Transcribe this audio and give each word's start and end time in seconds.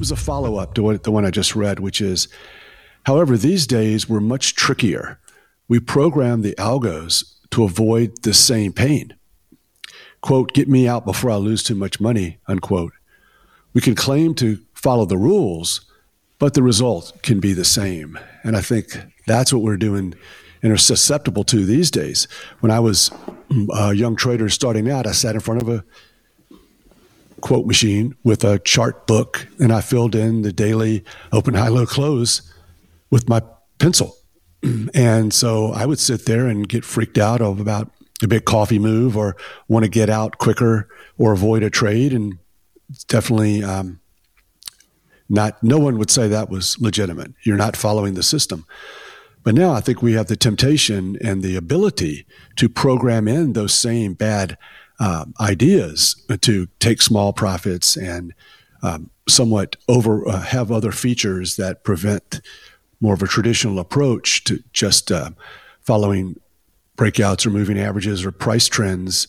was 0.00 0.10
a 0.10 0.16
follow 0.16 0.56
up 0.56 0.74
to 0.74 0.82
what, 0.82 1.04
the 1.04 1.12
one 1.12 1.24
I 1.24 1.30
just 1.30 1.54
read, 1.54 1.78
which 1.78 2.00
is, 2.00 2.26
however, 3.06 3.36
these 3.36 3.66
days 3.66 4.08
we're 4.08 4.20
much 4.20 4.56
trickier. 4.56 5.20
We 5.68 5.78
program 5.78 6.42
the 6.42 6.56
algos 6.56 7.36
to 7.50 7.62
avoid 7.62 8.22
the 8.22 8.34
same 8.34 8.72
pain. 8.72 9.14
Quote, 10.22 10.52
get 10.52 10.68
me 10.68 10.88
out 10.88 11.04
before 11.04 11.30
I 11.30 11.36
lose 11.36 11.62
too 11.62 11.74
much 11.74 12.00
money, 12.00 12.38
unquote. 12.48 12.92
We 13.72 13.80
can 13.80 13.94
claim 13.94 14.34
to 14.36 14.58
follow 14.74 15.04
the 15.04 15.16
rules, 15.18 15.82
but 16.38 16.54
the 16.54 16.62
result 16.62 17.12
can 17.22 17.38
be 17.38 17.52
the 17.52 17.64
same. 17.64 18.18
And 18.42 18.56
I 18.56 18.60
think 18.60 18.96
that's 19.26 19.52
what 19.52 19.62
we're 19.62 19.76
doing 19.76 20.14
and 20.62 20.72
are 20.72 20.76
susceptible 20.76 21.44
to 21.44 21.64
these 21.64 21.90
days. 21.90 22.26
When 22.60 22.72
I 22.72 22.80
was 22.80 23.10
mm, 23.50 23.68
a 23.74 23.94
young 23.94 24.16
trader 24.16 24.48
starting 24.48 24.90
out, 24.90 25.06
I 25.06 25.12
sat 25.12 25.34
in 25.34 25.40
front 25.40 25.62
of 25.62 25.68
a 25.68 25.84
quote 27.40 27.66
machine 27.66 28.16
with 28.24 28.44
a 28.44 28.58
chart 28.60 29.06
book 29.06 29.46
and 29.58 29.72
I 29.72 29.80
filled 29.80 30.14
in 30.14 30.42
the 30.42 30.52
daily 30.52 31.04
open, 31.32 31.54
high, 31.54 31.68
low, 31.68 31.86
close 31.86 32.42
with 33.10 33.28
my 33.28 33.42
pencil. 33.78 34.16
And 34.94 35.32
so 35.32 35.72
I 35.72 35.86
would 35.86 35.98
sit 35.98 36.26
there 36.26 36.46
and 36.46 36.68
get 36.68 36.84
freaked 36.84 37.16
out 37.16 37.40
of 37.40 37.60
about 37.60 37.90
a 38.22 38.28
big 38.28 38.44
coffee 38.44 38.78
move 38.78 39.16
or 39.16 39.34
want 39.68 39.84
to 39.84 39.90
get 39.90 40.10
out 40.10 40.36
quicker 40.36 40.86
or 41.16 41.32
avoid 41.32 41.62
a 41.62 41.70
trade. 41.70 42.12
And 42.12 42.38
definitely 43.08 43.64
um, 43.64 44.00
not, 45.30 45.62
no 45.62 45.78
one 45.78 45.96
would 45.96 46.10
say 46.10 46.28
that 46.28 46.50
was 46.50 46.78
legitimate. 46.78 47.32
You're 47.42 47.56
not 47.56 47.76
following 47.76 48.14
the 48.14 48.22
system. 48.22 48.66
But 49.42 49.54
now 49.54 49.72
I 49.72 49.80
think 49.80 50.02
we 50.02 50.12
have 50.12 50.26
the 50.26 50.36
temptation 50.36 51.16
and 51.22 51.42
the 51.42 51.56
ability 51.56 52.26
to 52.56 52.68
program 52.68 53.26
in 53.26 53.54
those 53.54 53.72
same 53.72 54.14
bad 54.14 54.58
um, 55.00 55.34
ideas 55.40 56.14
to 56.42 56.68
take 56.78 57.02
small 57.02 57.32
profits 57.32 57.96
and 57.96 58.32
um, 58.82 59.10
somewhat 59.28 59.76
over 59.88 60.28
uh, 60.28 60.40
have 60.40 60.70
other 60.70 60.92
features 60.92 61.56
that 61.56 61.82
prevent 61.82 62.40
more 63.00 63.14
of 63.14 63.22
a 63.22 63.26
traditional 63.26 63.78
approach 63.78 64.44
to 64.44 64.62
just 64.72 65.10
uh, 65.10 65.30
following 65.80 66.38
breakouts 66.96 67.46
or 67.46 67.50
moving 67.50 67.78
averages 67.78 68.24
or 68.24 68.30
price 68.30 68.68
trends. 68.68 69.26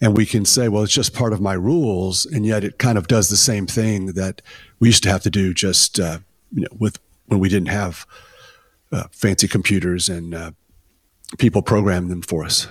And 0.00 0.16
we 0.16 0.26
can 0.26 0.44
say, 0.44 0.68
well, 0.68 0.82
it's 0.82 0.92
just 0.92 1.14
part 1.14 1.32
of 1.32 1.40
my 1.40 1.54
rules. 1.54 2.26
And 2.26 2.44
yet 2.44 2.64
it 2.64 2.78
kind 2.78 2.98
of 2.98 3.08
does 3.08 3.30
the 3.30 3.36
same 3.36 3.66
thing 3.66 4.06
that 4.06 4.42
we 4.78 4.88
used 4.88 5.02
to 5.04 5.08
have 5.08 5.22
to 5.22 5.30
do 5.30 5.54
just, 5.54 5.98
uh, 5.98 6.18
you 6.52 6.62
know, 6.62 6.76
with 6.78 6.98
when 7.26 7.40
we 7.40 7.48
didn't 7.48 7.68
have 7.68 8.06
uh, 8.92 9.04
fancy 9.10 9.48
computers 9.48 10.10
and 10.10 10.34
uh, 10.34 10.50
people 11.38 11.62
program 11.62 12.08
them 12.08 12.20
for 12.20 12.44
us. 12.44 12.68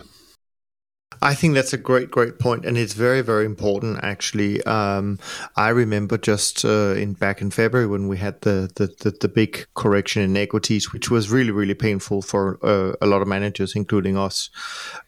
I 1.23 1.35
think 1.35 1.53
that's 1.53 1.71
a 1.71 1.77
great, 1.77 2.11
great 2.11 2.38
point, 2.38 2.66
and 2.66 2.77
it's 2.77 2.91
very, 2.91 3.21
very 3.21 3.45
important. 3.45 4.03
Actually, 4.03 4.61
um, 4.63 5.19
I 5.55 5.69
remember 5.69 6.17
just 6.17 6.65
uh, 6.65 6.95
in 6.95 7.13
back 7.13 7.41
in 7.41 7.49
February 7.49 7.88
when 7.88 8.09
we 8.09 8.17
had 8.17 8.41
the, 8.41 8.69
the 8.75 8.88
the, 8.99 9.11
the 9.21 9.30
big 9.30 9.65
correction 9.73 10.21
in 10.21 10.35
equities, 10.35 10.91
which 10.91 11.09
was 11.09 11.31
really, 11.31 11.52
really 11.52 11.75
painful 11.75 12.23
for 12.23 12.59
uh, 12.61 12.95
a 13.02 13.07
lot 13.07 13.21
of 13.21 13.30
managers, 13.30 13.73
including 13.73 14.17
us. 14.17 14.49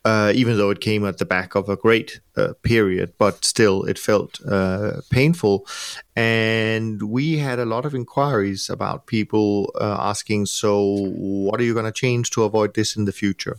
Uh, 0.06 0.32
even 0.34 0.58
though 0.58 0.70
it 0.70 0.80
came 0.80 1.06
at 1.06 1.18
the 1.18 1.26
back 1.26 1.54
of 1.54 1.68
a 1.68 1.76
great 1.76 2.22
uh, 2.38 2.54
period, 2.64 3.12
but 3.18 3.44
still, 3.44 3.84
it 3.84 4.00
felt 4.00 4.40
uh, 4.46 5.02
painful. 5.10 5.68
And 6.16 7.04
we 7.04 7.40
had 7.40 7.60
a 7.60 7.66
lot 7.66 7.86
of 7.86 7.94
inquiries 7.94 8.70
about 8.70 9.06
people 9.06 9.70
uh, 9.76 9.98
asking, 10.00 10.46
"So, 10.46 11.10
what 11.10 11.60
are 11.60 11.66
you 11.66 11.74
going 11.74 11.92
to 11.92 11.92
change 11.92 12.30
to 12.32 12.46
avoid 12.46 12.74
this 12.74 12.96
in 12.96 13.04
the 13.04 13.12
future?" 13.12 13.58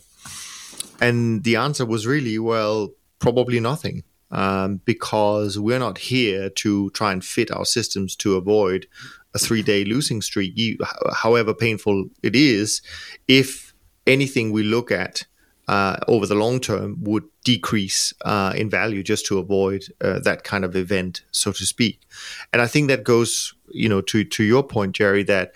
And 0.99 1.43
the 1.43 1.55
answer 1.55 1.85
was 1.85 2.07
really, 2.07 2.39
well, 2.39 2.89
probably 3.19 3.59
nothing. 3.59 4.03
Um, 4.29 4.81
because 4.83 5.57
we're 5.57 5.79
not 5.79 5.97
here 5.97 6.49
to 6.49 6.89
try 6.89 7.13
and 7.13 7.23
fit 7.23 7.49
our 7.49 7.63
systems 7.63 8.13
to 8.17 8.35
avoid 8.35 8.85
a 9.33 9.39
three 9.39 9.61
day 9.61 9.85
losing 9.85 10.21
streak, 10.21 10.51
you, 10.57 10.77
however 11.13 11.53
painful 11.53 12.09
it 12.21 12.35
is. 12.35 12.81
If 13.29 13.73
anything 14.05 14.51
we 14.51 14.63
look 14.63 14.91
at 14.91 15.25
uh, 15.67 15.97
over 16.07 16.25
the 16.25 16.35
long 16.35 16.59
term 16.59 16.97
would 17.01 17.23
decrease 17.43 18.13
uh, 18.25 18.53
in 18.55 18.69
value 18.69 19.03
just 19.03 19.25
to 19.27 19.37
avoid 19.37 19.83
uh, 20.01 20.19
that 20.19 20.43
kind 20.43 20.63
of 20.63 20.75
event, 20.75 21.21
so 21.31 21.51
to 21.51 21.65
speak. 21.65 22.01
And 22.53 22.61
I 22.61 22.67
think 22.67 22.87
that 22.87 23.03
goes, 23.03 23.53
you 23.69 23.89
know, 23.89 24.01
to 24.01 24.23
to 24.23 24.43
your 24.43 24.63
point, 24.63 24.95
Jerry, 24.95 25.23
that 25.23 25.53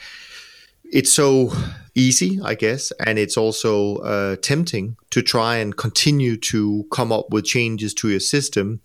it's 0.91 1.11
so 1.11 1.51
easy, 1.95 2.39
I 2.43 2.55
guess, 2.55 2.91
and 3.05 3.17
it's 3.17 3.37
also 3.37 3.97
uh, 3.97 4.35
tempting 4.41 4.97
to 5.11 5.21
try 5.21 5.57
and 5.57 5.75
continue 5.75 6.37
to 6.37 6.85
come 6.91 7.11
up 7.11 7.31
with 7.31 7.45
changes 7.45 7.93
to 7.95 8.09
your 8.09 8.19
system 8.19 8.81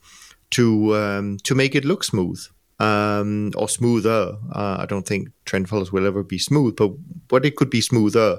to 0.50 0.96
um, 0.96 1.38
to 1.42 1.54
make 1.54 1.74
it 1.74 1.84
look 1.84 2.04
smooth 2.04 2.40
um, 2.78 3.52
or 3.56 3.68
smoother. 3.68 4.36
Uh, 4.52 4.76
I 4.80 4.86
don't 4.86 5.06
think 5.06 5.30
trend 5.44 5.68
follows 5.68 5.92
will 5.92 6.06
ever 6.06 6.22
be 6.22 6.38
smooth, 6.38 6.76
but 6.76 6.92
but 7.28 7.44
it 7.44 7.56
could 7.56 7.70
be 7.70 7.80
smoother, 7.80 8.38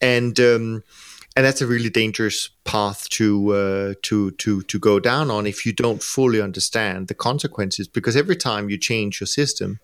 and 0.00 0.38
um, 0.40 0.82
and 1.36 1.44
that's 1.44 1.60
a 1.60 1.66
really 1.66 1.90
dangerous 1.90 2.50
path 2.64 3.08
to 3.10 3.52
uh, 3.52 3.94
to 4.02 4.32
to 4.32 4.62
to 4.62 4.78
go 4.78 5.00
down 5.00 5.30
on 5.30 5.46
if 5.46 5.64
you 5.64 5.72
don't 5.72 6.02
fully 6.02 6.40
understand 6.40 7.08
the 7.08 7.14
consequences. 7.14 7.88
Because 7.88 8.16
every 8.16 8.36
time 8.36 8.68
you 8.68 8.78
change 8.78 9.20
your 9.20 9.28
system, 9.28 9.78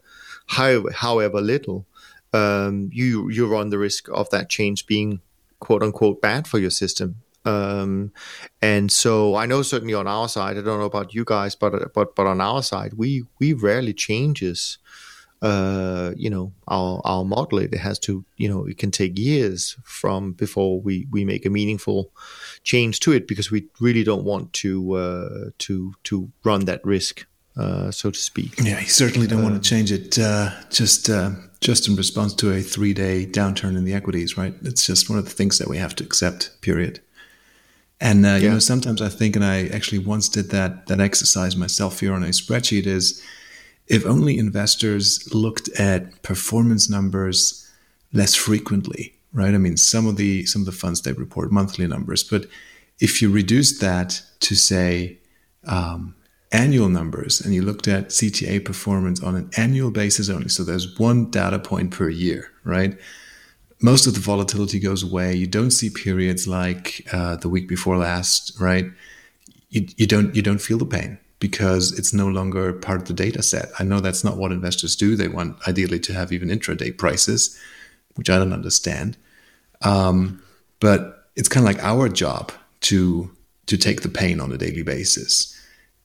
however, 0.46 0.90
however 0.92 1.40
little, 1.40 1.86
um, 2.32 2.90
you 2.92 3.28
you 3.28 3.46
run 3.46 3.70
the 3.70 3.78
risk 3.78 4.08
of 4.12 4.30
that 4.30 4.48
change 4.48 4.86
being 4.86 5.20
quote 5.58 5.82
unquote 5.82 6.20
bad 6.20 6.46
for 6.46 6.58
your 6.58 6.70
system. 6.70 7.16
Um, 7.44 8.12
and 8.60 8.92
so 8.92 9.34
I 9.34 9.46
know 9.46 9.62
certainly 9.62 9.94
on 9.94 10.06
our 10.06 10.28
side, 10.28 10.58
I 10.58 10.62
don't 10.62 10.78
know 10.78 10.84
about 10.84 11.14
you 11.14 11.24
guys, 11.24 11.54
but 11.54 11.92
but 11.94 12.14
but 12.14 12.26
on 12.26 12.40
our 12.40 12.62
side, 12.62 12.94
we 12.94 13.24
we 13.38 13.52
rarely 13.52 13.94
changes. 13.94 14.78
Uh, 15.42 16.12
you 16.18 16.28
know, 16.28 16.52
our 16.68 17.00
our 17.04 17.24
model. 17.24 17.60
It 17.60 17.74
has 17.74 17.98
to, 18.00 18.26
you 18.36 18.46
know, 18.46 18.66
it 18.66 18.76
can 18.76 18.90
take 18.90 19.18
years 19.18 19.74
from 19.84 20.32
before 20.32 20.82
we 20.82 21.06
we 21.10 21.24
make 21.24 21.46
a 21.46 21.50
meaningful 21.50 22.10
change 22.62 23.00
to 23.00 23.12
it 23.12 23.26
because 23.26 23.50
we 23.50 23.64
really 23.80 24.04
don't 24.04 24.24
want 24.24 24.52
to 24.52 24.92
uh, 24.92 25.50
to 25.60 25.94
to 26.04 26.30
run 26.44 26.66
that 26.66 26.84
risk 26.84 27.24
uh, 27.56 27.90
so 27.90 28.10
to 28.10 28.18
speak. 28.18 28.58
Yeah, 28.60 28.80
you 28.80 28.86
certainly 28.86 29.26
don't 29.26 29.42
want 29.42 29.54
to 29.54 29.58
um, 29.58 29.62
change 29.62 29.92
it 29.92 30.18
uh, 30.18 30.50
just 30.70 31.10
uh, 31.10 31.32
just 31.60 31.88
in 31.88 31.96
response 31.96 32.34
to 32.34 32.52
a 32.52 32.60
three 32.62 32.94
day 32.94 33.26
downturn 33.26 33.76
in 33.76 33.84
the 33.84 33.92
equities, 33.92 34.36
right? 34.36 34.54
It's 34.62 34.86
just 34.86 35.10
one 35.10 35.18
of 35.18 35.24
the 35.24 35.30
things 35.30 35.58
that 35.58 35.68
we 35.68 35.78
have 35.78 35.94
to 35.96 36.04
accept. 36.04 36.60
Period. 36.60 37.00
And 38.00 38.24
uh, 38.24 38.38
you 38.40 38.48
know, 38.48 38.58
sometimes 38.58 39.02
I 39.02 39.08
think, 39.08 39.36
and 39.36 39.44
I 39.44 39.66
actually 39.68 39.98
once 39.98 40.28
did 40.28 40.50
that 40.50 40.86
that 40.86 41.00
exercise 41.00 41.56
myself 41.56 42.00
here 42.00 42.14
on 42.14 42.22
a 42.22 42.28
spreadsheet. 42.28 42.86
Is 42.86 43.22
if 43.88 44.06
only 44.06 44.38
investors 44.38 45.32
looked 45.34 45.68
at 45.78 46.22
performance 46.22 46.88
numbers 46.88 47.68
less 48.12 48.34
frequently, 48.34 49.14
right? 49.32 49.54
I 49.54 49.58
mean, 49.58 49.76
some 49.76 50.06
of 50.06 50.16
the 50.16 50.46
some 50.46 50.62
of 50.62 50.66
the 50.66 50.72
funds 50.72 51.02
they 51.02 51.12
report 51.12 51.52
monthly 51.52 51.86
numbers, 51.86 52.24
but 52.24 52.46
if 53.00 53.20
you 53.20 53.30
reduce 53.30 53.78
that 53.80 54.22
to 54.40 54.54
say 54.54 55.18
um, 55.66 56.14
annual 56.52 56.88
numbers 56.88 57.40
and 57.40 57.54
you 57.54 57.62
looked 57.62 57.86
at 57.86 58.08
CTA 58.08 58.64
performance 58.64 59.22
on 59.22 59.36
an 59.36 59.50
annual 59.56 59.90
basis 59.90 60.28
only, 60.28 60.48
so 60.48 60.64
there's 60.64 60.98
one 60.98 61.30
data 61.30 61.58
point 61.58 61.92
per 61.92 62.08
year, 62.08 62.50
right? 62.64 62.98
Most 63.80 64.06
of 64.06 64.14
the 64.14 64.20
volatility 64.20 64.78
goes 64.78 65.02
away. 65.02 65.34
You 65.34 65.46
don't 65.46 65.70
see 65.70 65.90
periods 65.90 66.46
like 66.46 67.06
uh, 67.12 67.36
the 67.36 67.48
week 67.48 67.68
before 67.68 67.96
last, 67.96 68.58
right? 68.60 68.86
You, 69.70 69.86
you 69.96 70.06
don't 70.06 70.34
you 70.34 70.42
don't 70.42 70.60
feel 70.60 70.78
the 70.78 70.84
pain 70.84 71.18
because 71.38 71.98
it's 71.98 72.12
no 72.12 72.26
longer 72.26 72.72
part 72.74 73.00
of 73.00 73.08
the 73.08 73.14
data 73.14 73.42
set. 73.42 73.70
I 73.78 73.84
know 73.84 74.00
that's 74.00 74.24
not 74.24 74.36
what 74.36 74.52
investors 74.52 74.96
do. 74.96 75.16
They 75.16 75.28
want 75.28 75.56
ideally 75.66 76.00
to 76.00 76.12
have 76.12 76.32
even 76.32 76.48
intraday 76.48 76.96
prices, 76.96 77.58
which 78.16 78.28
I 78.28 78.36
don't 78.36 78.52
understand. 78.52 79.16
Um, 79.80 80.42
but 80.80 81.28
it's 81.36 81.48
kind 81.48 81.66
of 81.66 81.72
like 81.74 81.82
our 81.82 82.08
job 82.08 82.52
to 82.82 83.30
to 83.66 83.76
take 83.78 84.02
the 84.02 84.08
pain 84.08 84.40
on 84.40 84.52
a 84.52 84.58
daily 84.58 84.82
basis 84.82 85.56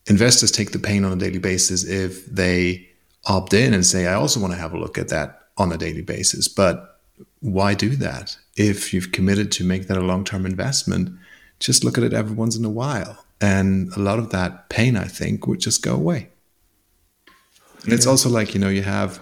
investors 0.07 0.51
take 0.51 0.71
the 0.71 0.79
pain 0.79 1.03
on 1.03 1.11
a 1.11 1.15
daily 1.15 1.39
basis 1.39 1.83
if 1.83 2.25
they 2.27 2.87
opt 3.25 3.53
in 3.53 3.73
and 3.73 3.85
say, 3.85 4.07
I 4.07 4.13
also 4.13 4.39
want 4.39 4.53
to 4.53 4.59
have 4.59 4.73
a 4.73 4.77
look 4.77 4.97
at 4.97 5.09
that 5.09 5.47
on 5.57 5.71
a 5.71 5.77
daily 5.77 6.01
basis. 6.01 6.47
But 6.47 6.99
why 7.39 7.73
do 7.73 7.95
that? 7.97 8.37
If 8.55 8.93
you've 8.93 9.11
committed 9.11 9.51
to 9.53 9.63
make 9.63 9.87
that 9.87 9.97
a 9.97 10.01
long 10.01 10.23
term 10.23 10.45
investment, 10.45 11.09
just 11.59 11.83
look 11.83 11.97
at 11.97 12.03
it 12.03 12.13
every 12.13 12.35
once 12.35 12.55
in 12.55 12.65
a 12.65 12.69
while. 12.69 13.25
And 13.41 13.91
a 13.95 13.99
lot 13.99 14.19
of 14.19 14.29
that 14.31 14.69
pain, 14.69 14.95
I 14.95 15.05
think, 15.05 15.47
would 15.47 15.59
just 15.59 15.81
go 15.81 15.95
away. 15.95 16.29
And 17.83 17.93
it's 17.93 18.07
also 18.07 18.29
like, 18.29 18.53
you 18.53 18.59
know, 18.59 18.69
you 18.69 18.81
have, 18.81 19.21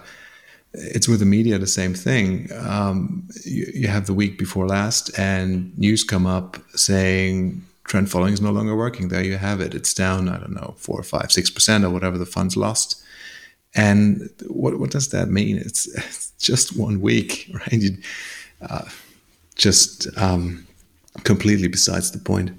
it's 0.72 1.08
with 1.08 1.20
the 1.20 1.26
media 1.26 1.58
the 1.58 1.66
same 1.66 1.94
thing. 1.94 2.48
Um, 2.56 3.28
you, 3.44 3.70
you 3.74 3.88
have 3.88 4.06
the 4.06 4.14
week 4.14 4.38
before 4.38 4.66
last, 4.66 5.16
and 5.18 5.76
news 5.78 6.04
come 6.04 6.26
up 6.26 6.56
saying 6.74 7.64
trend 7.84 8.10
following 8.10 8.32
is 8.32 8.40
no 8.40 8.50
longer 8.50 8.74
working. 8.76 9.08
There 9.08 9.22
you 9.22 9.36
have 9.36 9.60
it. 9.60 9.74
It's 9.74 9.94
down, 9.94 10.28
I 10.28 10.38
don't 10.38 10.54
know, 10.54 10.74
four 10.78 10.98
or 10.98 11.02
five, 11.02 11.30
six 11.30 11.50
percent 11.50 11.84
or 11.84 11.90
whatever 11.90 12.18
the 12.18 12.26
funds 12.26 12.56
lost. 12.56 13.02
And 13.74 14.30
what 14.46 14.78
what 14.78 14.90
does 14.90 15.10
that 15.10 15.28
mean? 15.28 15.58
It's, 15.58 15.86
it's 15.94 16.32
just 16.38 16.76
one 16.76 17.00
week, 17.00 17.50
right? 17.54 17.72
You, 17.72 17.98
uh, 18.62 18.88
just 19.56 20.08
um, 20.18 20.66
completely 21.22 21.68
besides 21.68 22.10
the 22.10 22.18
point. 22.18 22.50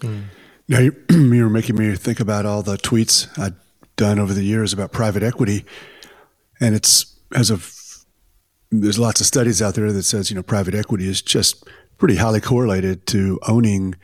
Mm. 0.00 0.24
Now 0.68 0.78
you're, 0.80 0.94
you're 1.10 1.48
making 1.48 1.76
me 1.76 1.94
think 1.96 2.20
about 2.20 2.46
all 2.46 2.62
the 2.62 2.76
tweets 2.76 3.28
I've 3.38 3.54
done 3.96 4.18
over 4.18 4.32
the 4.32 4.44
years 4.44 4.72
about 4.72 4.92
private 4.92 5.22
equity. 5.22 5.64
and 6.60 6.74
it's 6.74 7.16
as 7.34 7.50
of 7.50 7.74
there's 8.70 8.98
lots 8.98 9.20
of 9.20 9.26
studies 9.26 9.60
out 9.60 9.74
there 9.74 9.92
that 9.92 10.02
says 10.02 10.30
you 10.30 10.36
know 10.36 10.42
private 10.42 10.74
equity 10.74 11.08
is 11.08 11.20
just 11.22 11.68
pretty 11.98 12.16
highly 12.16 12.40
correlated 12.40 13.06
to 13.06 13.38
owning 13.48 13.94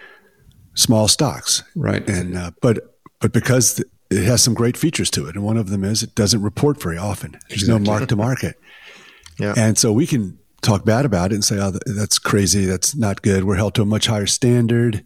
small 0.74 1.08
stocks, 1.08 1.62
right? 1.74 2.08
And 2.08 2.36
uh, 2.36 2.50
but 2.60 2.96
but 3.20 3.32
because 3.32 3.82
it 4.10 4.24
has 4.24 4.42
some 4.42 4.54
great 4.54 4.76
features 4.76 5.10
to 5.12 5.26
it, 5.26 5.34
and 5.34 5.44
one 5.44 5.56
of 5.56 5.70
them 5.70 5.84
is 5.84 6.02
it 6.02 6.14
doesn't 6.14 6.42
report 6.42 6.82
very 6.82 6.98
often. 6.98 7.32
There's 7.48 7.62
exactly. 7.62 7.84
no 7.84 7.90
mark 7.90 8.08
to 8.08 8.16
market, 8.16 8.58
yeah. 9.38 9.54
And 9.56 9.78
so 9.78 9.92
we 9.92 10.06
can 10.06 10.38
talk 10.62 10.84
bad 10.84 11.04
about 11.04 11.32
it 11.32 11.36
and 11.36 11.44
say, 11.44 11.58
"Oh, 11.58 11.72
that's 11.86 12.18
crazy. 12.18 12.64
That's 12.66 12.94
not 12.94 13.22
good. 13.22 13.44
We're 13.44 13.56
held 13.56 13.74
to 13.74 13.82
a 13.82 13.86
much 13.86 14.06
higher 14.06 14.26
standard." 14.26 15.04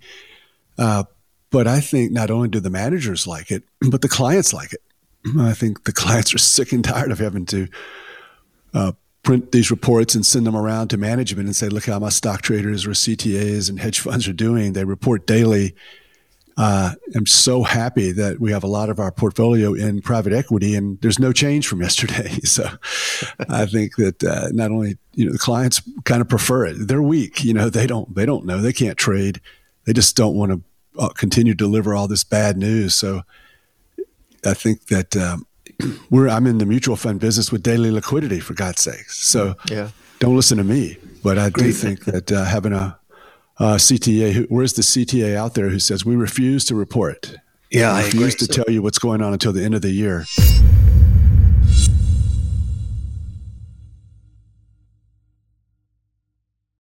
Uh, 0.77 1.05
but 1.51 1.67
I 1.67 1.81
think 1.81 2.13
not 2.13 2.31
only 2.31 2.49
do 2.49 2.61
the 2.61 2.71
managers 2.71 3.27
like 3.27 3.51
it, 3.51 3.65
but 3.91 4.03
the 4.03 4.09
clients 4.09 4.53
like 4.53 4.73
it. 4.73 4.83
I 5.39 5.53
think 5.55 5.85
the 5.85 5.93
clients 5.93 6.35
are 6.35 6.39
sick 6.39 6.73
and 6.73 6.85
tired 6.85 7.11
of 7.11 7.19
having 7.19 7.47
to 7.47 7.69
uh, 8.75 8.93
print 9.29 9.53
these 9.53 9.71
reports 9.71 10.15
and 10.15 10.25
send 10.25 10.47
them 10.47 10.57
around 10.57 10.89
to 10.89 10.97
management 10.97 11.45
and 11.45 11.55
say, 11.55 11.69
look 11.69 11.85
how 11.85 11.99
my 11.99 12.09
stock 12.09 12.41
traders 12.41 12.87
or 12.87 12.93
CTAs 12.93 13.69
and 13.69 13.79
hedge 13.79 14.01
funds 14.01 14.27
are 14.27 14.33
doing. 14.33 14.73
They 14.73 14.87
report 14.87 15.27
daily. 15.27 15.75
Uh, 16.57 16.95
I'm 17.15 17.27
so 17.27 17.63
happy 17.63 18.11
that 18.13 18.41
we 18.41 18.53
have 18.53 18.65
a 18.65 18.67
lot 18.67 18.89
of 18.89 18.99
our 18.99 19.13
portfolio 19.13 19.75
in 19.75 20.01
private 20.01 20.33
equity 20.33 20.75
and 20.75 20.99
there's 21.03 21.19
no 21.19 21.35
change 21.35 21.69
from 21.69 21.83
yesterday. 21.83 22.39
So 22.45 22.71
I 23.51 23.67
think 23.67 23.97
that 23.97 24.25
uh, 24.25 24.49
not 24.53 24.71
only, 24.71 24.97
you 25.13 25.27
know, 25.27 25.33
the 25.33 25.39
clients 25.39 25.83
kind 26.05 26.23
of 26.23 26.29
prefer 26.31 26.65
it. 26.65 26.89
They're 26.89 27.03
weak. 27.03 27.45
You 27.45 27.53
know, 27.53 27.69
they 27.69 27.87
don't, 27.87 28.15
they 28.15 28.25
don't 28.25 28.47
know. 28.47 28.63
They 28.63 28.73
can't 28.73 28.97
trade. 28.97 29.43
They 29.85 29.93
just 29.93 30.17
don't 30.17 30.37
want 30.37 30.53
to 30.53 30.63
uh, 30.99 31.09
continue 31.11 31.53
to 31.53 31.57
deliver 31.59 31.95
all 31.95 32.09
this 32.09 32.25
bad 32.25 32.57
news. 32.57 32.95
So 32.95 33.25
I 34.47 34.55
think 34.55 34.87
that 34.87 35.15
um, 35.19 35.47
we're 36.11 36.29
I'm 36.29 36.47
in 36.47 36.59
the 36.59 36.67
mutual 36.67 36.97
fund 36.97 37.21
business 37.21 37.53
with 37.53 37.63
daily 37.63 37.91
liquidity 37.91 38.41
for 38.41 38.55
God's 38.55 38.83
sakes. 38.83 39.19
So 39.27 39.55
yeah. 39.71 39.91
don't 40.19 40.37
listen 40.37 40.59
to 40.59 40.65
me. 40.65 40.99
But 41.23 41.39
I 41.39 41.51
do 41.51 41.73
think 41.73 42.05
that 42.05 42.31
uh, 42.31 42.45
having 42.45 42.73
a, 42.73 42.99
a 43.59 43.65
CTA, 43.75 44.33
who, 44.33 44.43
where's 44.45 44.75
the 44.75 44.83
CTA 44.83 45.35
out 45.35 45.55
there 45.55 45.69
who 45.69 45.79
says 45.79 46.05
we 46.05 46.17
refuse 46.17 46.65
to 46.67 46.75
report? 46.75 47.35
Yeah, 47.71 47.97
we 47.99 48.05
refuse 48.05 48.35
to 48.37 48.47
tell 48.47 48.65
you 48.69 48.83
what's 48.83 48.99
going 48.99 49.21
on 49.21 49.33
until 49.33 49.53
the 49.53 49.65
end 49.65 49.75
of 49.75 49.83
the 49.83 49.91
year. 49.91 50.25